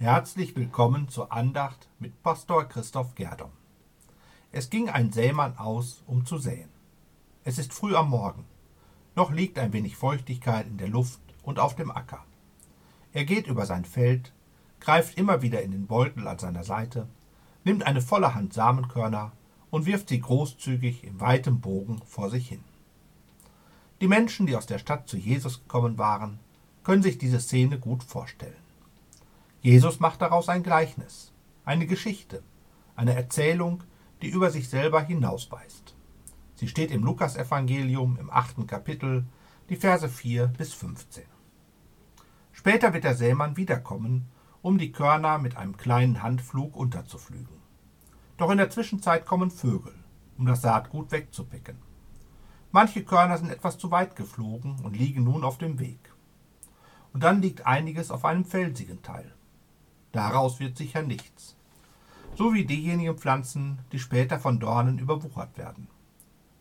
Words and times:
Herzlich 0.00 0.54
willkommen 0.54 1.08
zur 1.08 1.32
Andacht 1.32 1.88
mit 1.98 2.22
Pastor 2.22 2.66
Christoph 2.66 3.16
Gerdom. 3.16 3.50
Es 4.52 4.70
ging 4.70 4.88
ein 4.88 5.10
Sämann 5.10 5.58
aus, 5.58 6.04
um 6.06 6.24
zu 6.24 6.38
säen. 6.38 6.68
Es 7.42 7.58
ist 7.58 7.72
früh 7.72 7.96
am 7.96 8.10
Morgen. 8.10 8.44
Noch 9.16 9.32
liegt 9.32 9.58
ein 9.58 9.72
wenig 9.72 9.96
Feuchtigkeit 9.96 10.68
in 10.68 10.78
der 10.78 10.86
Luft 10.86 11.18
und 11.42 11.58
auf 11.58 11.74
dem 11.74 11.90
Acker. 11.90 12.24
Er 13.12 13.24
geht 13.24 13.48
über 13.48 13.66
sein 13.66 13.84
Feld, 13.84 14.32
greift 14.78 15.18
immer 15.18 15.42
wieder 15.42 15.62
in 15.62 15.72
den 15.72 15.88
Beutel 15.88 16.28
an 16.28 16.38
seiner 16.38 16.62
Seite, 16.62 17.08
nimmt 17.64 17.84
eine 17.84 18.00
volle 18.00 18.36
Hand 18.36 18.52
Samenkörner 18.52 19.32
und 19.70 19.84
wirft 19.86 20.10
sie 20.10 20.20
großzügig 20.20 21.02
in 21.02 21.18
weitem 21.18 21.60
Bogen 21.60 22.02
vor 22.06 22.30
sich 22.30 22.48
hin. 22.48 22.62
Die 24.00 24.06
Menschen, 24.06 24.46
die 24.46 24.54
aus 24.54 24.66
der 24.66 24.78
Stadt 24.78 25.08
zu 25.08 25.16
Jesus 25.16 25.62
gekommen 25.62 25.98
waren, 25.98 26.38
können 26.84 27.02
sich 27.02 27.18
diese 27.18 27.40
Szene 27.40 27.80
gut 27.80 28.04
vorstellen. 28.04 28.67
Jesus 29.60 29.98
macht 30.00 30.22
daraus 30.22 30.48
ein 30.48 30.62
Gleichnis, 30.62 31.32
eine 31.64 31.86
Geschichte, 31.86 32.42
eine 32.94 33.14
Erzählung, 33.14 33.82
die 34.22 34.28
über 34.28 34.50
sich 34.50 34.68
selber 34.68 35.00
hinausweist. 35.00 35.96
Sie 36.54 36.68
steht 36.68 36.90
im 36.90 37.02
Lukasevangelium 37.04 38.18
im 38.18 38.30
achten 38.30 38.66
Kapitel, 38.66 39.26
die 39.68 39.76
Verse 39.76 40.08
4 40.08 40.48
bis 40.48 40.74
15. 40.74 41.24
Später 42.52 42.92
wird 42.92 43.04
der 43.04 43.14
Sämann 43.14 43.56
wiederkommen, 43.56 44.28
um 44.62 44.78
die 44.78 44.92
Körner 44.92 45.38
mit 45.38 45.56
einem 45.56 45.76
kleinen 45.76 46.22
Handflug 46.22 46.76
unterzuflügen. 46.76 47.58
Doch 48.36 48.50
in 48.50 48.58
der 48.58 48.70
Zwischenzeit 48.70 49.26
kommen 49.26 49.50
Vögel, 49.50 49.94
um 50.36 50.46
das 50.46 50.62
Saatgut 50.62 51.12
wegzupicken. 51.12 51.78
Manche 52.70 53.04
Körner 53.04 53.38
sind 53.38 53.50
etwas 53.50 53.78
zu 53.78 53.90
weit 53.90 54.14
geflogen 54.14 54.76
und 54.82 54.96
liegen 54.96 55.24
nun 55.24 55.42
auf 55.42 55.58
dem 55.58 55.78
Weg 55.78 56.12
und 57.12 57.24
dann 57.24 57.42
liegt 57.42 57.66
einiges 57.66 58.10
auf 58.10 58.24
einem 58.24 58.44
felsigen 58.44 59.02
Teil. 59.02 59.34
Daraus 60.12 60.60
wird 60.60 60.76
sicher 60.76 61.02
nichts. 61.02 61.56
So 62.34 62.54
wie 62.54 62.64
diejenigen 62.64 63.18
Pflanzen, 63.18 63.80
die 63.92 63.98
später 63.98 64.38
von 64.38 64.60
Dornen 64.60 64.98
überwuchert 64.98 65.58
werden. 65.58 65.88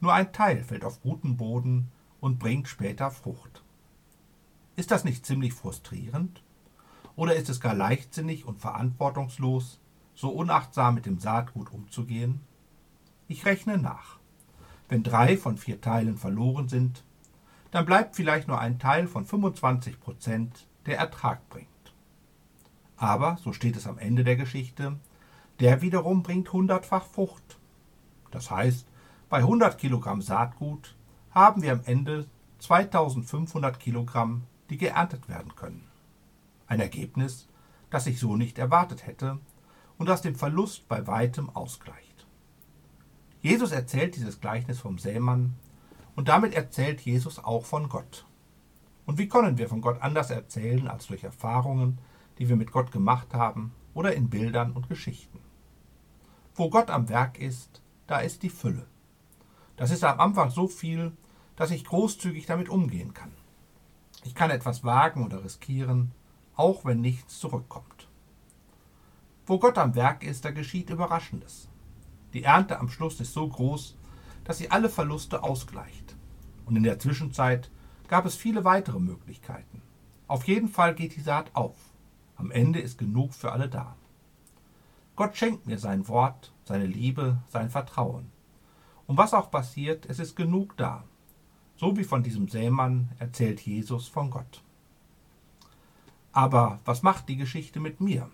Nur 0.00 0.12
ein 0.12 0.32
Teil 0.32 0.64
fällt 0.64 0.84
auf 0.84 1.00
guten 1.02 1.36
Boden 1.36 1.90
und 2.20 2.38
bringt 2.38 2.68
später 2.68 3.10
Frucht. 3.10 3.62
Ist 4.74 4.90
das 4.90 5.04
nicht 5.04 5.24
ziemlich 5.24 5.54
frustrierend? 5.54 6.42
Oder 7.14 7.34
ist 7.34 7.48
es 7.48 7.60
gar 7.60 7.74
leichtsinnig 7.74 8.44
und 8.44 8.60
verantwortungslos, 8.60 9.80
so 10.14 10.28
unachtsam 10.30 10.94
mit 10.94 11.06
dem 11.06 11.18
Saatgut 11.18 11.72
umzugehen? 11.72 12.40
Ich 13.28 13.46
rechne 13.46 13.78
nach. 13.78 14.18
Wenn 14.88 15.02
drei 15.02 15.36
von 15.36 15.56
vier 15.56 15.80
Teilen 15.80 16.16
verloren 16.16 16.68
sind, 16.68 17.04
dann 17.70 17.86
bleibt 17.86 18.16
vielleicht 18.16 18.48
nur 18.48 18.60
ein 18.60 18.78
Teil 18.78 19.08
von 19.08 19.24
25 19.24 19.98
Prozent, 19.98 20.66
der 20.84 20.98
Ertrag 20.98 21.48
bringt. 21.48 21.68
Aber, 22.96 23.36
so 23.42 23.52
steht 23.52 23.76
es 23.76 23.86
am 23.86 23.98
Ende 23.98 24.24
der 24.24 24.36
Geschichte, 24.36 24.98
der 25.60 25.82
wiederum 25.82 26.22
bringt 26.22 26.52
hundertfach 26.52 27.06
Frucht. 27.06 27.58
Das 28.30 28.50
heißt, 28.50 28.86
bei 29.28 29.38
100 29.38 29.78
Kilogramm 29.78 30.22
Saatgut 30.22 30.94
haben 31.30 31.62
wir 31.62 31.72
am 31.72 31.82
Ende 31.84 32.26
2500 32.58 33.78
Kilogramm, 33.78 34.44
die 34.70 34.78
geerntet 34.78 35.28
werden 35.28 35.54
können. 35.54 35.86
Ein 36.66 36.80
Ergebnis, 36.80 37.48
das 37.90 38.06
ich 38.06 38.18
so 38.18 38.36
nicht 38.36 38.58
erwartet 38.58 39.06
hätte 39.06 39.38
und 39.98 40.08
das 40.08 40.22
den 40.22 40.36
Verlust 40.36 40.88
bei 40.88 41.06
weitem 41.06 41.50
ausgleicht. 41.50 42.26
Jesus 43.42 43.72
erzählt 43.72 44.16
dieses 44.16 44.40
Gleichnis 44.40 44.80
vom 44.80 44.98
Sämann 44.98 45.54
und 46.16 46.28
damit 46.28 46.54
erzählt 46.54 47.00
Jesus 47.02 47.38
auch 47.38 47.64
von 47.64 47.88
Gott. 47.88 48.26
Und 49.04 49.18
wie 49.18 49.28
können 49.28 49.58
wir 49.58 49.68
von 49.68 49.80
Gott 49.80 50.02
anders 50.02 50.30
erzählen 50.30 50.88
als 50.88 51.06
durch 51.06 51.22
Erfahrungen, 51.22 51.98
die 52.38 52.48
wir 52.48 52.56
mit 52.56 52.72
Gott 52.72 52.92
gemacht 52.92 53.34
haben 53.34 53.72
oder 53.94 54.14
in 54.14 54.28
Bildern 54.30 54.72
und 54.72 54.88
Geschichten? 54.88 55.40
Wo 56.54 56.70
Gott 56.70 56.90
am 56.90 57.08
Werk 57.08 57.38
ist, 57.38 57.82
da 58.06 58.18
ist 58.18 58.42
die 58.42 58.50
Fülle. 58.50 58.86
Das 59.76 59.90
ist 59.90 60.04
am 60.04 60.20
Anfang 60.20 60.50
so 60.50 60.68
viel, 60.68 61.12
dass 61.56 61.70
ich 61.70 61.84
großzügig 61.84 62.46
damit 62.46 62.68
umgehen 62.68 63.14
kann. 63.14 63.32
Ich 64.24 64.34
kann 64.34 64.50
etwas 64.50 64.84
wagen 64.84 65.24
oder 65.24 65.44
riskieren, 65.44 66.12
auch 66.54 66.84
wenn 66.84 67.00
nichts 67.00 67.38
zurückkommt. 67.38 68.08
Wo 69.46 69.58
Gott 69.58 69.78
am 69.78 69.94
Werk 69.94 70.24
ist, 70.24 70.44
da 70.44 70.50
geschieht 70.50 70.90
Überraschendes. 70.90 71.68
Die 72.32 72.42
Ernte 72.42 72.80
am 72.80 72.88
Schluss 72.88 73.20
ist 73.20 73.32
so 73.32 73.48
groß, 73.48 73.96
dass 74.44 74.58
sie 74.58 74.70
alle 74.70 74.88
Verluste 74.88 75.42
ausgleicht. 75.42 76.16
Und 76.64 76.76
in 76.76 76.82
der 76.82 76.98
Zwischenzeit 76.98 77.70
gab 78.08 78.26
es 78.26 78.34
viele 78.34 78.64
weitere 78.64 78.98
Möglichkeiten. 78.98 79.82
Auf 80.26 80.48
jeden 80.48 80.68
Fall 80.68 80.94
geht 80.94 81.14
die 81.14 81.20
Saat 81.20 81.54
auf. 81.54 81.76
Am 82.36 82.50
Ende 82.50 82.80
ist 82.80 82.98
genug 82.98 83.34
für 83.34 83.52
alle 83.52 83.68
da. 83.68 83.96
Gott 85.16 85.36
schenkt 85.36 85.66
mir 85.66 85.78
sein 85.78 86.06
Wort, 86.08 86.52
seine 86.64 86.86
Liebe, 86.86 87.38
sein 87.48 87.70
Vertrauen. 87.70 88.30
Und 89.06 89.16
was 89.16 89.34
auch 89.34 89.50
passiert, 89.50 90.06
es 90.06 90.18
ist 90.18 90.36
genug 90.36 90.76
da. 90.76 91.04
So 91.76 91.96
wie 91.96 92.04
von 92.04 92.22
diesem 92.22 92.48
Sämann 92.48 93.10
erzählt 93.18 93.60
Jesus 93.60 94.08
von 94.08 94.30
Gott. 94.30 94.62
Aber 96.32 96.80
was 96.84 97.02
macht 97.02 97.28
die 97.28 97.36
Geschichte 97.36 97.80
mit 97.80 98.00
mir? 98.00 98.30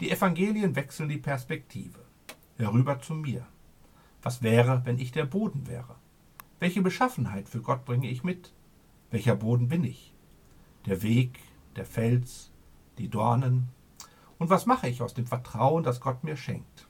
Die 0.00 0.10
Evangelien 0.10 0.74
wechseln 0.74 1.08
die 1.08 1.18
Perspektive. 1.18 2.00
Herüber 2.56 3.00
zu 3.00 3.14
mir. 3.14 3.46
Was 4.22 4.42
wäre, 4.42 4.82
wenn 4.84 4.98
ich 4.98 5.12
der 5.12 5.26
Boden 5.26 5.68
wäre? 5.68 5.94
Welche 6.58 6.82
Beschaffenheit 6.82 7.48
für 7.48 7.60
Gott 7.60 7.84
bringe 7.84 8.10
ich 8.10 8.24
mit? 8.24 8.52
Welcher 9.12 9.36
Boden 9.36 9.68
bin 9.68 9.84
ich? 9.84 10.12
Der 10.86 11.02
Weg, 11.02 11.38
der 11.76 11.84
Fels, 11.84 12.50
die 12.98 13.08
Dornen? 13.08 13.68
Und 14.38 14.50
was 14.50 14.66
mache 14.66 14.88
ich 14.88 15.02
aus 15.02 15.14
dem 15.14 15.26
Vertrauen, 15.26 15.82
das 15.82 16.00
Gott 16.00 16.24
mir 16.24 16.36
schenkt? 16.36 16.88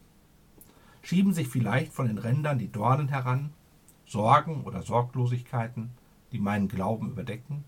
Schieben 1.02 1.32
sich 1.32 1.48
vielleicht 1.48 1.92
von 1.92 2.06
den 2.06 2.18
Rändern 2.18 2.58
die 2.58 2.72
Dornen 2.72 3.08
heran, 3.08 3.52
Sorgen 4.06 4.64
oder 4.64 4.82
Sorglosigkeiten, 4.82 5.90
die 6.32 6.38
meinen 6.38 6.68
Glauben 6.68 7.10
überdecken? 7.10 7.64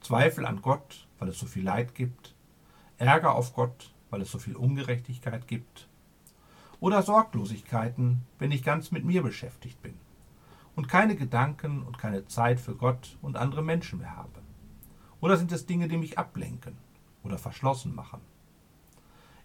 Zweifel 0.00 0.46
an 0.46 0.62
Gott, 0.62 1.06
weil 1.18 1.28
es 1.28 1.38
so 1.38 1.46
viel 1.46 1.64
Leid 1.64 1.94
gibt? 1.94 2.34
Ärger 2.98 3.34
auf 3.34 3.54
Gott, 3.54 3.92
weil 4.10 4.22
es 4.22 4.30
so 4.30 4.38
viel 4.38 4.56
Ungerechtigkeit 4.56 5.46
gibt? 5.46 5.88
oder 6.80 7.02
Sorglosigkeiten, 7.02 8.22
wenn 8.38 8.50
ich 8.50 8.64
ganz 8.64 8.90
mit 8.90 9.04
mir 9.04 9.22
beschäftigt 9.22 9.80
bin 9.82 9.94
und 10.74 10.88
keine 10.88 11.14
Gedanken 11.14 11.82
und 11.82 11.98
keine 11.98 12.26
Zeit 12.26 12.58
für 12.58 12.74
Gott 12.74 13.18
und 13.22 13.36
andere 13.36 13.62
Menschen 13.62 13.98
mehr 13.98 14.16
habe? 14.16 14.40
Oder 15.20 15.36
sind 15.36 15.52
es 15.52 15.66
Dinge, 15.66 15.88
die 15.88 15.98
mich 15.98 16.18
ablenken 16.18 16.78
oder 17.22 17.38
verschlossen 17.38 17.94
machen? 17.94 18.20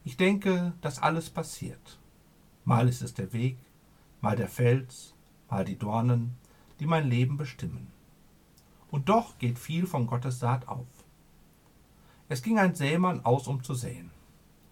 Ich 0.04 0.18
denke, 0.18 0.74
dass 0.82 1.02
alles 1.02 1.30
passiert. 1.30 2.00
Mal 2.64 2.88
ist 2.88 3.02
es 3.02 3.14
der 3.14 3.34
Weg, 3.34 3.58
mal 4.22 4.36
der 4.36 4.48
Fels, 4.48 5.14
mal 5.50 5.66
die 5.66 5.78
Dornen, 5.78 6.36
die 6.80 6.86
mein 6.86 7.10
Leben 7.10 7.38
bestimmen. 7.38 7.88
Und 8.92 9.10
doch 9.10 9.38
geht 9.40 9.60
viel 9.60 9.88
von 9.88 10.08
Gottes 10.08 10.40
Saat 10.40 10.68
auf. 10.68 10.88
Es 12.28 12.42
ging 12.42 12.58
ein 12.58 12.76
Sämann 12.76 13.24
aus, 13.24 13.48
um 13.48 13.64
zu 13.64 13.74
säen. 13.74 14.12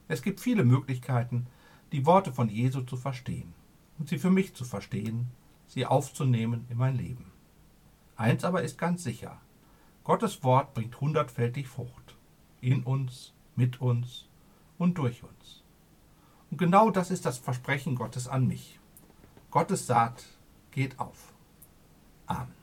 Es 0.08 0.22
gibt 0.22 0.40
viele 0.40 0.64
Möglichkeiten, 0.64 1.48
die 1.92 2.06
Worte 2.06 2.34
von 2.34 2.50
Jesu 2.50 2.82
zu 2.82 2.98
verstehen 2.98 3.54
und 4.00 4.10
sie 4.10 4.18
für 4.18 4.32
mich 4.32 4.54
zu 4.56 4.66
verstehen, 4.66 5.30
sie 5.68 5.86
aufzunehmen 5.86 6.66
in 6.70 6.78
mein 6.78 6.98
Leben. 6.98 7.32
Eins 8.16 8.44
aber 8.44 8.64
ist 8.64 8.78
ganz 8.78 9.04
sicher, 9.04 9.40
Gottes 10.04 10.44
Wort 10.44 10.74
bringt 10.74 11.00
hundertfältig 11.00 11.68
Frucht, 11.68 12.03
in 12.64 12.84
uns, 12.84 13.34
mit 13.56 13.82
uns 13.82 14.28
und 14.78 14.98
durch 14.98 15.24
uns. 15.24 15.64
Und 16.50 16.58
genau 16.58 16.90
das 16.92 17.12
ist 17.12 17.26
das 17.26 17.38
Versprechen 17.38 17.96
Gottes 17.96 18.28
an 18.28 18.48
mich. 18.48 18.80
Gottes 19.52 19.86
Saat 19.86 20.24
geht 20.72 21.00
auf. 21.00 21.34
Amen. 22.26 22.63